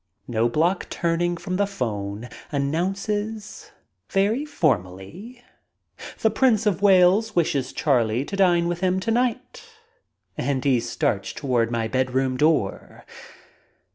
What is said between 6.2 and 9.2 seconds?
"The Prince of Wales wishes Charlie to dine with him to